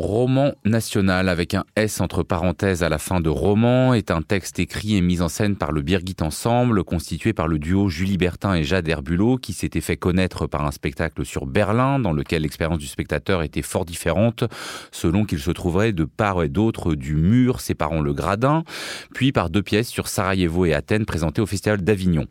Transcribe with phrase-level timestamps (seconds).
[0.00, 4.58] Roman national avec un S entre parenthèses à la fin de roman est un texte
[4.58, 8.54] écrit et mis en scène par le Birgit Ensemble, constitué par le duo Julie Bertin
[8.54, 12.78] et Jade Herbulot, qui s'était fait connaître par un spectacle sur Berlin, dans lequel l'expérience
[12.78, 14.44] du spectateur était fort différente,
[14.90, 18.64] selon qu'il se trouverait de part et d'autre du mur séparant le gradin,
[19.14, 22.24] puis par deux pièces sur Sarajevo et Athènes présentées au Festival d'Avignon.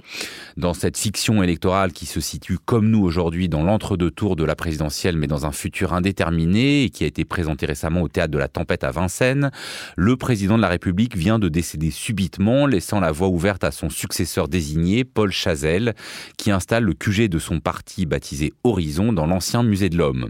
[0.58, 4.56] Dans cette fiction électorale qui se situe comme nous aujourd'hui dans l'entre-deux tours de la
[4.56, 8.38] présidentielle, mais dans un futur indéterminé et qui a été présentée récemment au théâtre de
[8.38, 9.52] la Tempête à Vincennes,
[9.96, 13.90] le président de la République vient de décéder subitement, laissant la voie ouverte à son
[13.90, 15.96] successeur désigné, Paul Chazelle,
[16.38, 20.30] qui installe le QG de son parti baptisé Horizon dans l'ancien musée de l'Homme.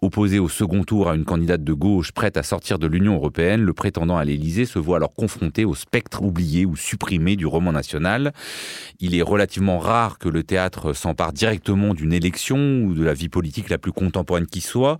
[0.00, 3.62] Opposé au second tour à une candidate de gauche prête à sortir de l'Union européenne,
[3.62, 7.72] le prétendant à l'Élysée se voit alors confronté au spectre oublié ou supprimé du roman
[7.72, 8.32] national.
[9.00, 13.28] Il est relativement rare que le théâtre s'empare directement d'une élection ou de la vie
[13.28, 14.98] politique la plus contemporaine qui soit.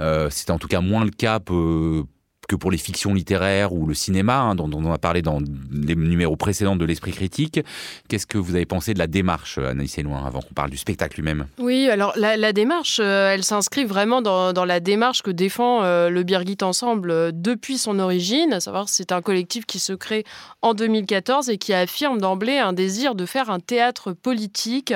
[0.00, 2.04] Euh, c'est en tout cas moins le cap euh,
[2.48, 5.40] que pour les fictions littéraires ou le cinéma, hein, dont, on a parlé dans
[5.72, 7.60] les numéros précédents de l'Esprit critique.
[8.08, 11.16] Qu'est-ce que vous avez pensé de la démarche, Anaïs Loin, avant qu'on parle du spectacle
[11.16, 11.46] lui-même?
[11.58, 16.22] Oui, alors la, démarche, euh, elle s'inscrit vraiment dans, la démarche que défend euh, le
[16.22, 20.24] Birgit Ensemble euh, depuis son origine, à savoir c'est un collectif qui se crée
[20.62, 24.94] en 2014 et qui affirme d'emblée un désir de faire un théâtre politique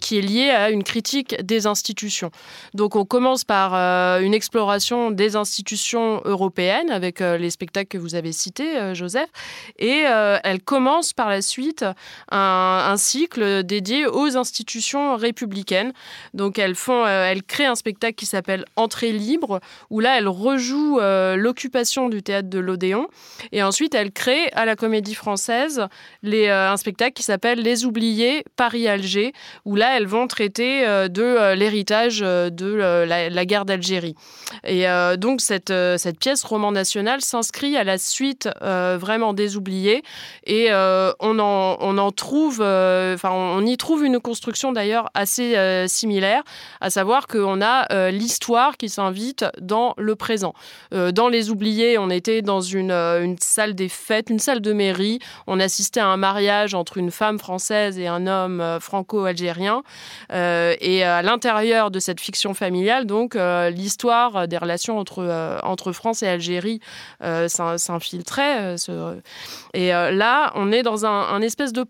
[0.00, 2.30] qui est lié à une critique des institutions.
[2.74, 3.74] Donc on commence par
[4.20, 9.28] une exploration des institutions européennes avec euh, les spectacles que vous avez cités, euh, Joseph.
[9.78, 11.84] Et euh, elle commence par la suite
[12.30, 15.92] un, cycle dédié aux institutions républicaines.
[16.34, 19.60] Donc elles font, elle crée un spectacle qui s'appelle Entrée libre,
[19.90, 23.06] où là elle rejoue l'occupation du théâtre de l'Odéon.
[23.52, 25.86] Et ensuite elle crée à la Comédie Française
[26.22, 29.32] les, un spectacle qui s'appelle Les Oubliés Paris-Alger,
[29.64, 34.14] où là elles vont traiter de l'héritage de la, guerre d'Algérie.
[34.64, 34.84] Et
[35.16, 35.72] donc cette,
[36.20, 40.02] pièce national s'inscrit à la suite euh, vraiment des oubliés
[40.44, 45.08] et euh, on, en, on en trouve, euh, enfin on y trouve une construction d'ailleurs
[45.14, 45.56] assez
[45.88, 46.42] similaire,
[46.80, 50.52] à savoir qu'on a l'histoire qui s'invite dans le présent.
[50.92, 55.18] dans les oubliés, on était dans une, une salle des fêtes, une salle de mairie,
[55.46, 59.82] on assistait à un mariage entre une femme française et un homme franco-algérien.
[60.30, 66.28] Et à l'intérieur de cette fiction familiale, donc l'histoire des relations entre, entre France et
[66.28, 66.80] Algérie Algérie
[67.22, 67.48] euh.
[68.88, 69.20] Euh,
[69.74, 71.84] et euh, là, on est dans un, espèce de,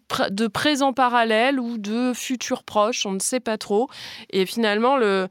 [0.48, 3.88] présent parallèle ou de futur proche, on ne sait pas trop.
[4.30, 5.28] Et finalement, le,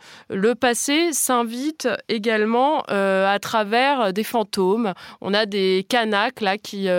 [0.55, 4.93] passé s'invite également à travers des fantômes.
[5.21, 6.89] On a des canaques là qui,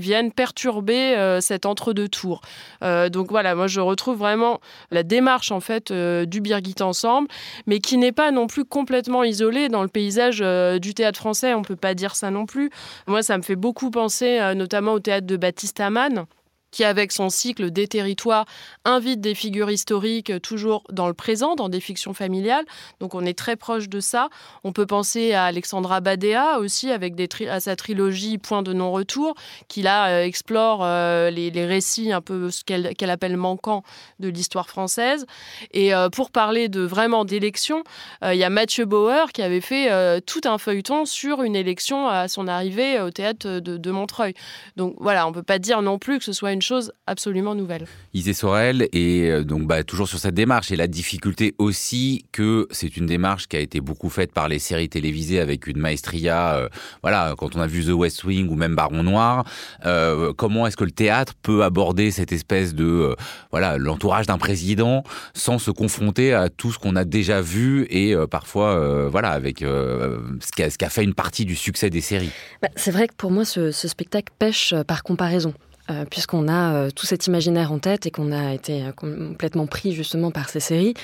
[0.00, 2.40] viennent perturber cet entre-deux tours.
[2.82, 7.28] donc voilà, moi je retrouve vraiment la démarche en fait du Birgit Ensemble,
[7.66, 10.38] mais qui n'est pas non plus complètement isolée dans le paysage
[10.80, 11.54] du théâtre français.
[11.54, 12.70] On peut pas dire ça non plus.
[13.06, 16.26] Moi, ça me fait beaucoup penser euh, notamment au théâtre de Baptiste Amann
[16.70, 18.46] qui, avec son cycle des territoires,
[18.84, 22.64] invite des figures historiques toujours dans le présent, dans des fictions familiales.
[23.00, 24.28] Donc on est très proche de ça.
[24.64, 27.14] On peut penser à Alexandra Badea aussi, avec
[27.60, 29.34] sa trilogie Point de non-retour,
[29.68, 33.82] qui là euh, explore euh, les, récits un peu ce qu'elle appelle manquants
[34.18, 35.26] de l'histoire française.
[35.72, 37.84] Et euh, pour parler de vraiment d'élection,
[38.22, 42.28] il y a Mathieu Bauer qui avait fait tout un feuilleton sur une élection à
[42.28, 44.34] son arrivée au théâtre de, de Montreuil.
[44.76, 47.54] Donc voilà, on ne peut pas dire non plus que ce soit une chose absolument
[47.54, 47.86] nouvelle.
[48.14, 52.66] Isée Sorel, et euh, donc bah, toujours sur cette démarche, et la difficulté aussi que
[52.70, 56.56] c'est une démarche qui a été beaucoup faite par les séries télévisées avec une maestria,
[56.56, 56.68] euh,
[57.02, 59.44] voilà, quand on a vu The West Wing ou même Baron Noir,
[59.86, 63.14] euh, comment est-ce que le théâtre peut aborder cette espèce de,
[63.50, 65.04] voilà, l'entourage d'un président
[65.34, 70.52] sans se confronter à tout ce qu'on a déjà vu et parfois, voilà, avec ce
[70.54, 72.30] qui, a, fait une partie du succès des séries?
[72.62, 75.54] Bah, c'est vrai que pour moi, ce spectacle pêche par comparaison.
[75.90, 79.66] Euh, puisqu'on a euh, tout cet imaginaire en tête et qu'on a été euh, complètement
[79.66, 80.94] pris justement par ces séries.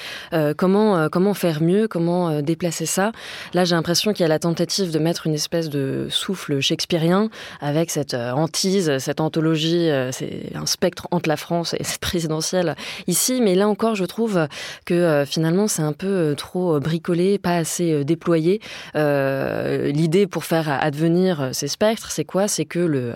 [0.56, 1.88] comment, comment faire mieux?
[1.88, 3.12] Comment déplacer ça?
[3.55, 7.31] Là, j'ai l'impression qu'il y a la tentative de mettre une espèce de souffle shakespearien
[7.61, 13.41] avec cette hantise, cette anthologie, c'est un spectre entre la France et cette présidentielle ici.
[13.41, 14.47] Mais là encore, je trouve
[14.85, 18.61] que finalement, c'est un peu trop bricolé, pas assez déployé.
[18.94, 22.49] L'idée pour faire advenir ces spectres, c'est quoi?
[22.49, 23.15] C'est que le,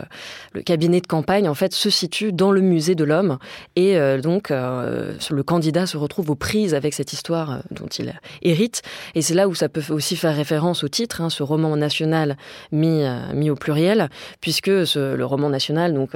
[0.64, 3.38] cabinet de campagne, en fait se situe dans le musée de l'homme
[3.76, 8.80] et donc le candidat se retrouve aux prises avec cette histoire dont il hérite
[9.14, 12.36] et c'est là où ça peut aussi faire référence au titre, hein, ce roman national
[12.72, 13.02] mis,
[13.34, 14.08] mis au pluriel,
[14.40, 16.12] puisque le roman national, donc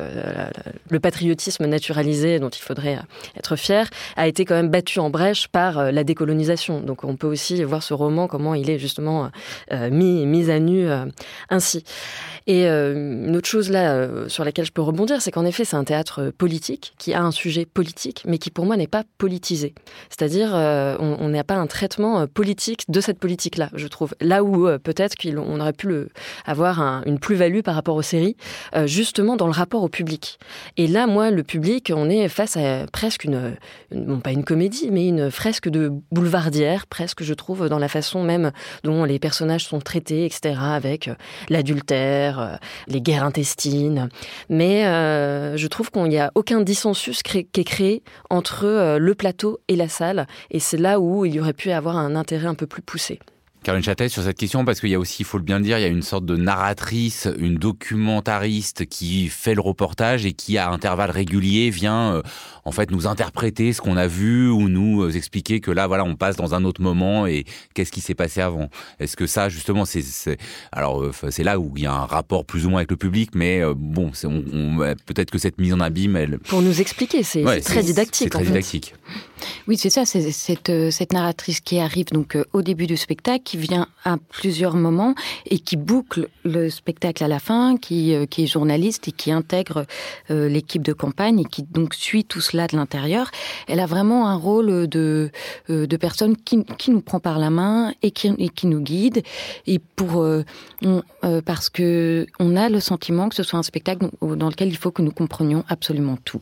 [0.88, 2.99] le patriotisme naturalisé dont il faudrait
[3.37, 6.81] être fier, a été quand même battu en brèche par la décolonisation.
[6.81, 9.31] Donc on peut aussi voir ce roman, comment il est justement
[9.70, 10.88] mis, mis à nu
[11.50, 11.85] ainsi.
[12.47, 15.65] Et euh, une autre chose là euh, sur laquelle je peux rebondir, c'est qu'en effet,
[15.65, 19.03] c'est un théâtre politique qui a un sujet politique, mais qui pour moi n'est pas
[19.19, 19.75] politisé.
[20.09, 24.15] C'est-à-dire, euh, on n'a pas un traitement politique de cette politique-là, je trouve.
[24.21, 25.93] Là où peut-être qu'on aurait pu
[26.47, 28.37] avoir une plus-value par rapport aux séries,
[28.85, 30.39] justement dans le rapport au public.
[30.77, 33.57] Et là, moi, le public, on est face à presque une,
[33.91, 38.23] bon, pas une comédie, mais une fresque de boulevardière, presque, je trouve, dans la façon
[38.23, 38.53] même
[38.83, 41.11] dont les personnages sont traités, etc., avec
[41.49, 44.09] l'adultère, euh, les guerres intestines.
[44.49, 49.14] Mais euh, je trouve qu'il n'y a aucun dissensus qui est créé entre euh, le
[49.14, 50.26] plateau et la salle.
[50.50, 53.20] Et c'est là où il y aurait pu avoir un intérêt un peu plus poussé.
[53.64, 55.78] Caroline Châtel, sur cette question, parce qu'il y a aussi, il faut le bien dire,
[55.78, 60.58] il y a une sorte de narratrice, une documentariste qui fait le reportage et qui,
[60.58, 62.22] à intervalles réguliers, vient
[62.64, 66.05] en fait nous interpréter ce qu'on a vu ou nous euh, expliquer que là voilà
[66.05, 67.44] on passe dans un autre moment et
[67.75, 68.69] qu'est-ce qui s'est passé avant.
[69.00, 70.02] Est-ce que ça justement c'est
[70.72, 72.96] alors euh, c'est là où il y a un rapport plus ou moins avec le
[72.96, 74.11] public, mais euh, bon
[75.06, 78.25] peut-être que cette mise en abîme elle pour nous expliquer c'est très didactique.
[78.25, 78.94] C'est très didactique.
[79.66, 83.61] Oui c'est ça c'est cette cette narratrice qui arrive donc au début du spectacle qui
[83.61, 85.15] vient à plusieurs moments
[85.47, 89.87] et qui boucle le spectacle à la fin, qui qui est journaliste et qui intègre
[90.29, 93.31] l'équipe de campagne et qui donc suit tout cela de l'intérieur,
[93.69, 95.31] elle a vraiment un rôle de,
[95.71, 98.81] euh, de personne qui, qui nous prend par la main et qui, et qui nous
[98.81, 99.23] guide.
[99.67, 100.43] Et pour, euh,
[100.83, 104.77] euh, parce que on a le sentiment que ce soit un spectacle dans lequel il
[104.77, 106.41] faut que nous comprenions absolument tout.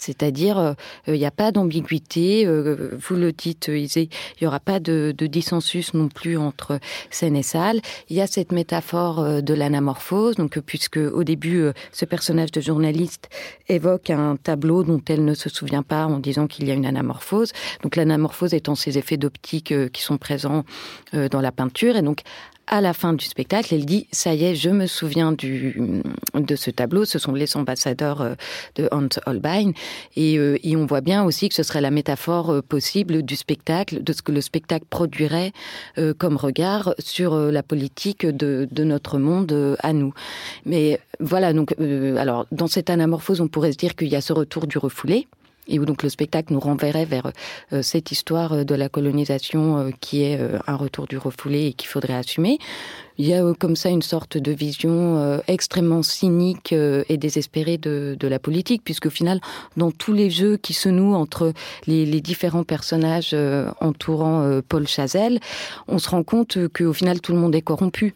[0.00, 0.72] C'est-à-dire, euh,
[1.06, 2.46] il n'y a pas d'ambiguïté.
[2.46, 4.08] Euh, vous le dites, il
[4.40, 6.80] n'y aura pas de, dissensus non plus entre
[7.10, 7.80] scène et salle.
[8.08, 12.62] Il y a cette métaphore euh, de l'anamorphose, donc puisque au début, ce personnage de
[12.62, 13.28] journaliste
[13.68, 16.86] évoque un tableau dont elle ne se souvient pas en disant qu'il y a une
[16.86, 17.52] anamorphose.
[17.82, 20.64] Donc l'anamorphose étant ces effets d'optique qui sont présents
[21.12, 22.22] dans la peinture, et donc
[22.70, 26.70] à la fin du spectacle, elle dit ça y est, je me souviens de ce
[26.70, 27.04] tableau.
[27.04, 28.34] Ce sont les ambassadeurs euh,
[28.76, 29.72] de Hans Holbein,
[30.16, 33.36] et, euh, et on voit bien aussi que ce serait la métaphore euh, possible du
[33.36, 35.52] spectacle, de ce que le spectacle produirait
[36.18, 40.12] comme regard sur la politique de, de notre monde à nous.
[40.64, 41.74] Mais voilà, donc
[42.16, 45.26] alors dans cette anamorphose, on pourrait se dire qu'il y a ce retour du refoulé
[45.70, 47.30] et donc le spectacle nous renverrait vers
[47.72, 51.72] euh, cette histoire euh, de la colonisation euh, qui est un retour du refoulé et
[51.72, 52.58] qu'il faudrait assumer.
[53.18, 58.28] Il y a comme ça une sorte de vision extrêmement cynique et désespérée de, de
[58.28, 59.40] la politique, puisque final,
[59.76, 61.52] dans tous les jeux qui se nouent entre
[61.86, 63.36] les, les différents personnages
[63.80, 65.38] entourant Paul Chazelle,
[65.86, 68.14] on se rend compte qu'au final, tout le monde est corrompu.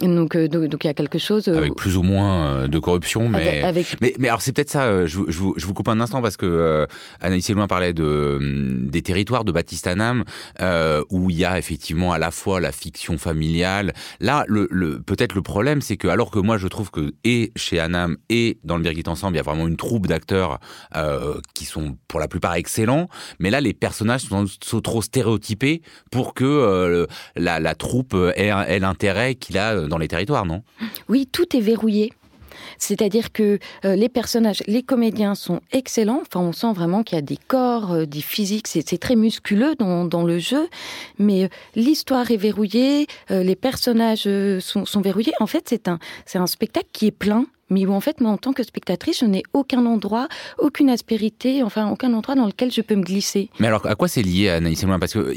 [0.00, 1.48] Donc, euh, donc, donc, il y a quelque chose.
[1.48, 4.00] Euh, avec plus ou moins euh, de corruption, mais avec...
[4.00, 5.06] mais, mais alors c'est peut-être ça.
[5.06, 6.86] Je, je, vous, je, vous, coupe un instant parce que euh,
[7.20, 8.38] Anaïs Elouin parlait de
[8.84, 10.24] des territoires de Baptiste Anam
[10.60, 13.92] euh, où il y a effectivement à la fois la fiction familiale.
[14.20, 17.50] Là, le, le peut-être le problème, c'est que alors que moi je trouve que et
[17.56, 20.60] chez Anam et dans le Birgit ensemble, il y a vraiment une troupe d'acteurs
[20.94, 23.08] euh, qui sont pour la plupart excellents,
[23.40, 27.06] mais là les personnages sont, sont trop stéréotypés pour que
[27.36, 30.62] la, la troupe ait, ait l'intérêt qu'il a dans les territoires, non?
[31.08, 32.12] Oui, tout est verrouillé.
[32.78, 36.22] C'est-à-dire que euh, les personnages, les comédiens sont excellents.
[36.22, 38.68] Enfin, on sent vraiment qu'il y a des corps, euh, des physiques.
[38.68, 40.68] C'est très musculeux dans, le jeu,
[41.18, 44.28] mais euh, l'histoire est verrouillée, les personnages
[44.60, 45.32] sont, verrouillés.
[45.40, 48.30] En fait, c'est un, c'est un spectacle qui est plein mais où en fait, moi,
[48.30, 52.72] en tant que spectatrice, je n'ai aucun endroit, aucune aspérité, enfin, aucun endroit dans lequel
[52.72, 53.50] je peux me glisser.
[53.60, 55.34] Mais alors, à quoi c'est lié, Anaïs Moulin Parce que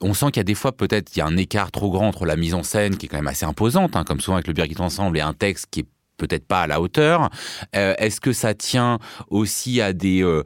[0.00, 2.08] on sent qu'il y a des fois, peut-être, il y a un écart trop grand
[2.08, 4.46] entre la mise en scène, qui est quand même assez imposante, hein, comme souvent avec
[4.46, 5.86] le Birgit Ensemble, et un texte qui est
[6.20, 7.30] peut-être pas à la hauteur.
[7.74, 8.98] Euh, Est-ce que ça tient
[9.30, 10.44] aussi à des, euh,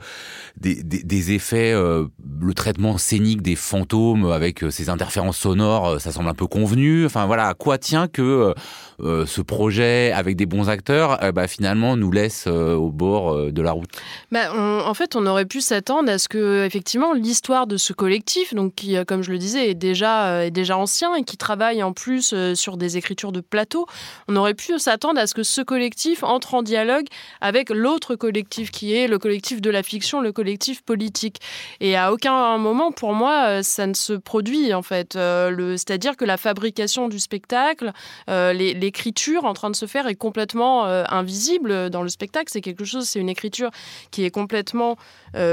[0.56, 2.06] des, effets, euh,
[2.40, 7.04] le traitement scénique des fantômes avec ces interférences sonores, ça semble un peu convenu?
[7.04, 8.54] Enfin voilà, à quoi tient que
[9.00, 13.90] ce projet avec des bons acteurs, bah, finalement, nous laisse au bord de la route?
[14.30, 18.54] Bah, En fait, on aurait pu s'attendre à ce que effectivement l'histoire de ce collectif,
[18.54, 21.92] donc qui, comme je le disais, est déjà est déjà ancien et qui travaille en
[21.92, 23.86] plus sur des écritures de plateau,
[24.28, 27.06] on aurait pu s'attendre à ce que ce collectif entre en dialogue
[27.40, 31.40] avec l'autre collectif qui est le collectif de la fiction, le collectif politique.
[31.80, 35.14] Et à aucun moment, pour moi, ça ne se produit en fait.
[35.14, 37.92] C'est-à-dire que la fabrication du spectacle,
[38.28, 42.50] l'écriture en train de se faire est complètement invisible dans le spectacle.
[42.50, 43.70] C'est quelque chose, c'est une écriture
[44.10, 44.96] qui est complètement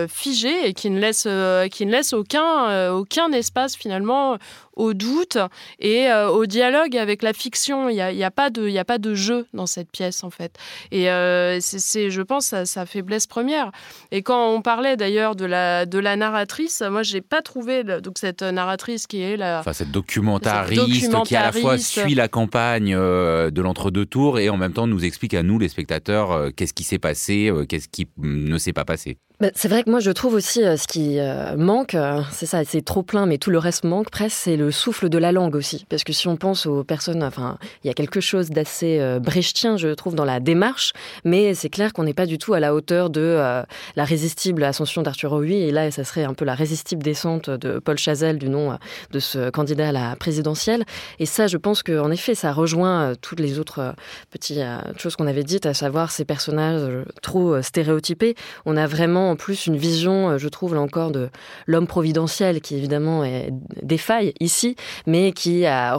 [0.07, 1.27] figée et qui ne laisse,
[1.71, 4.37] qui ne laisse aucun, aucun espace finalement
[4.75, 5.37] au doute
[5.79, 7.89] et euh, au dialogue avec la fiction.
[7.89, 10.57] Il n'y a, a pas de jeu dans cette pièce, en fait.
[10.91, 13.71] Et euh, c'est, je pense, sa, sa, faiblesse première.
[14.11, 17.83] Et quand on parlait d'ailleurs de la, de la narratrice, moi, je n'ai pas trouvé
[17.83, 19.59] donc, cette narratrice qui est la...
[19.59, 24.49] Enfin, cette documentariste, qui à la fois suit la campagne euh, de l'entre-deux tours et
[24.49, 28.07] en même temps nous explique à nous, les spectateurs, qu'est-ce qui s'est passé, qu'est-ce qui
[28.17, 29.17] ne s'est pas passé.
[29.39, 31.17] Bah, c'est vrai que moi je trouve aussi ce qui
[31.57, 31.97] manque,
[32.31, 35.17] c'est ça, c'est trop plein, mais tout le reste manque presque, c'est le souffle de
[35.17, 35.85] la langue aussi.
[35.89, 39.19] Parce que si on pense aux personnes, enfin, il y a quelque chose d'assez euh,
[39.19, 40.93] brechtien, je trouve, dans la démarche,
[41.25, 43.63] mais c'est clair qu'on n'est pas du tout à la hauteur de euh,
[43.95, 47.79] la résistible ascension d'Arthur Huy, et là, ça serait un peu la résistible descente de
[47.79, 48.75] Paul Chazelle, du nom euh,
[49.11, 50.85] de ce candidat à la présidentielle.
[51.19, 53.93] Et ça, je pense qu'en effet, ça rejoint toutes les autres
[54.29, 54.59] petites
[54.97, 58.35] choses qu'on avait dites, à savoir ces personnages trop stéréotypés.
[58.65, 61.29] On a vraiment en plus une vision, je trouve, là encore, de
[61.67, 63.49] l'homme providentiel qui évidemment est
[63.81, 65.97] défaille ici, mais qui a,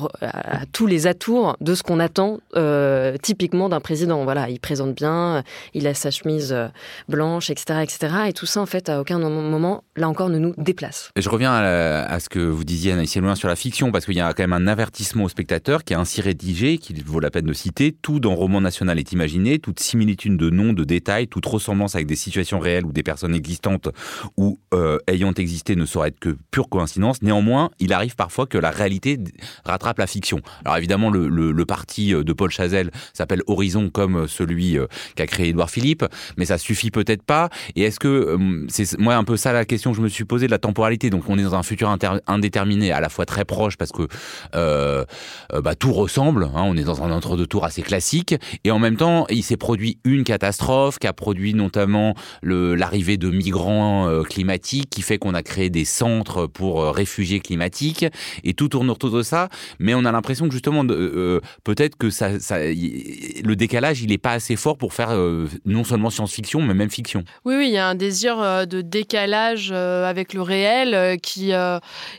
[0.72, 4.24] tous les atours de ce qu'on attend euh, typiquement d'un président.
[4.24, 5.42] Voilà, il présente bien,
[5.74, 6.68] il a sa chemise euh,
[7.08, 8.14] blanche, etc., etc.
[8.28, 11.10] Et tout ça, en fait, à aucun moment, là encore, ne nous déplace.
[11.16, 14.20] je reviens à, ce que vous disiez, Anaïs Loin, sur la fiction, parce qu'il y
[14.20, 17.46] a quand même un avertissement au spectateur qui est ainsi rédigé, qu'il vaut la peine
[17.46, 17.92] de citer.
[17.92, 22.06] Tout dans Roman National est imaginé, toute similitude de noms, de détails, toute ressemblance avec
[22.06, 23.88] des situations réelles ou des personnes existantes
[24.36, 27.22] ou euh, ayant existé ne saurait être que pure coïncidence.
[27.22, 29.18] Néanmoins, il arrive parfois que la réalité
[29.64, 30.40] rattrape la fiction.
[30.64, 33.42] Alors évidemment, le, parti euh, de Paul Chazelle s'appelle
[33.92, 36.04] Comme euh, celui euh, qu'a créé Édouard Philippe,
[36.36, 37.48] mais ça suffit peut-être pas.
[37.76, 38.38] Et est-ce que
[38.68, 41.10] c'est moi un peu ça la question que je me suis posée de la temporalité.
[41.10, 41.94] Donc on est dans un futur
[42.26, 44.08] indéterminé, à la fois très proche parce que
[44.52, 46.44] bah, tout ressemble.
[46.54, 49.56] Hein, on est dans un entre-deux tours assez classique, et en même temps, il s'est
[49.56, 55.42] produit une catastrophe qui a produit notamment l'arrivée de migrants climatiques, qui fait qu'on a
[55.42, 58.06] créé des centres pour réfugiés climatiques
[58.44, 59.48] et tout tourne autour de ça.
[59.78, 64.32] Mais on a l'impression que justement, euh, peut-être que ça, le décalage, il n'est pas
[64.32, 67.24] assez fort pour faire euh, non seulement science-fiction, mais même fiction.
[67.44, 71.52] Oui, oui, il y a un désir euh, de décalage avec le réel qui,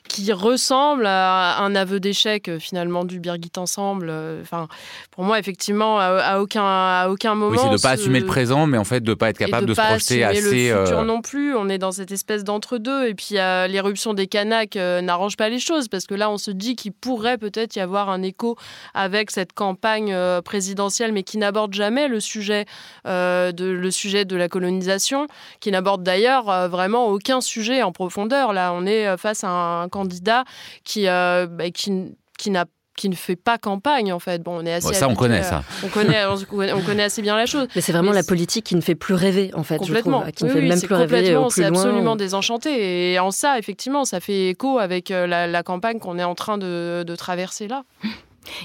[0.08, 4.12] qui ressemble à un aveu d'échec finalement du Birgit Ensemble.
[4.42, 4.68] Enfin,
[5.12, 7.52] pour moi, effectivement, à, aucun, à aucun moment.
[7.52, 9.38] Oui, c'est de ne pas assumer le présent, mais en fait de ne pas être
[9.38, 10.70] capable de, se projeter assez.
[10.70, 11.56] le futur non plus.
[11.56, 13.08] On est dans cette espèce d'entre-deux.
[13.08, 16.75] Et puis l'éruption des Kanaks n'arrange pas les choses parce que là, on se dit
[16.75, 18.58] qu'il pourrait peut-être y avoir un écho
[18.94, 22.65] avec cette campagne euh, présidentielle, mais qui n'aborde jamais le sujet,
[23.08, 25.27] euh, de, le sujet de la colonisation,
[25.60, 28.53] qui n'aborde d'ailleurs euh, vraiment aucun sujet en profondeur.
[28.53, 30.44] Là, on est face à un candidat
[30.84, 32.65] qui, bah, qui, qui n'a
[32.96, 34.42] qui ne fait pas campagne en fait.
[34.44, 35.63] Bon, on est assez ça, on connaît ça.
[35.84, 37.68] On connaît, on connaît assez bien la chose.
[37.75, 39.77] Mais c'est vraiment la politique qui ne fait plus rêver en fait.
[39.77, 40.24] Complètement.
[40.36, 43.13] qui ne fait même plus rêver au plus C'est absolument désenchanté.
[43.13, 46.58] Et en ça, effectivement, ça fait écho avec euh, la, campagne qu'on est en train
[46.58, 47.84] de, traverser là.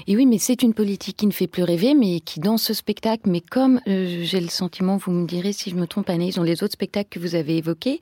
[0.07, 2.73] Et oui, mais c'est une politique qui ne fait plus rêver, mais qui dans ce
[2.73, 6.35] spectacle, mais comme euh, j'ai le sentiment, vous me direz si je me trompe, Anaïs,
[6.35, 7.99] dans les autres spectacles que vous avez évoqués,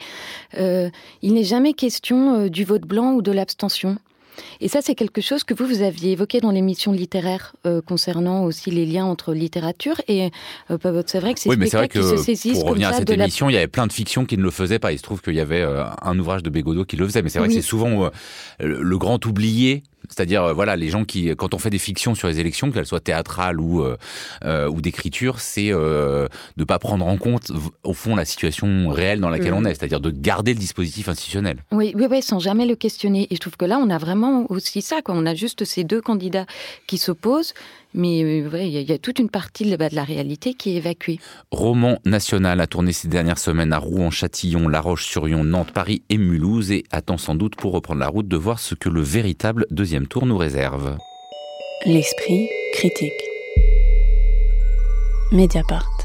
[0.58, 0.90] euh,
[1.22, 3.98] il n'est jamais question du vote blanc ou de l'abstention.
[4.62, 8.44] Et ça, c'est quelque chose que vous, vous aviez évoqué dans l'émission littéraire euh, concernant
[8.44, 10.32] aussi les liens entre littérature et
[10.72, 13.50] euh, c'est vrai que c'est oui, mais c'est vrai que pour revenir à cette émission,
[13.50, 14.92] il y avait plein de fictions qui ne le faisaient pas.
[14.92, 17.30] Il se trouve qu'il y avait euh, un ouvrage de Bégodeau qui le faisait, mais
[17.30, 18.10] c'est vrai que c'est souvent
[18.60, 22.28] le grand oublié c'est-à-dire, euh, voilà, les gens qui, quand on fait des fictions sur
[22.28, 23.98] les élections, qu'elles soient théâtrales ou, euh,
[24.46, 27.52] euh, ou d'écriture, c'est de ne pas prendre en compte,
[27.84, 29.58] au fond, la situation réelle dans laquelle mm.
[29.58, 31.64] on est, c'est-à-dire de garder le dispositif institutionnel.
[31.72, 33.28] Oui, oui, oui, sans jamais le questionner.
[33.30, 35.16] Et je trouve que là, on a vraiment aussi ça, quoi.
[35.16, 36.46] On a juste ces deux candidats
[36.88, 37.54] qui s'opposent,
[37.98, 41.20] mais euh, il y, a toute une partie de, de, la réalité qui est évacuée.
[41.52, 46.18] Roman national a tourné ces dernières semaines à Rouen, Châtillon, La Roche-sur-Yon, Nantes, Paris et
[46.18, 49.66] Mulhouse et attend sans doute pour reprendre la route de voir ce que le véritable
[49.72, 50.96] deuxième tour nous réserve.
[51.86, 53.12] L'esprit critique.
[55.32, 55.97] Mediapart.